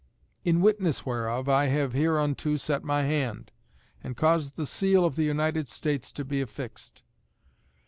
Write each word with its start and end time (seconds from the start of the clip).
In 0.43 0.61
witness 0.61 1.05
whereof, 1.05 1.47
I 1.47 1.67
have 1.67 1.93
hereunto 1.93 2.55
set 2.55 2.83
my 2.83 3.03
hand, 3.03 3.51
and 4.03 4.17
caused 4.17 4.57
the 4.57 4.65
seal 4.65 5.05
of 5.05 5.15
the 5.15 5.25
United 5.25 5.67
States 5.67 6.11
to 6.13 6.25
be 6.25 6.41
affixed. 6.41 7.03